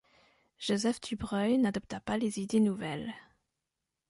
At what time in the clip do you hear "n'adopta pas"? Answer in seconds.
1.59-2.17